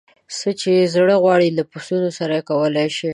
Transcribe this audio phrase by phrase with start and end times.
[0.59, 3.09] څه یې زړه غواړي له پسونو سره یې کولای شي.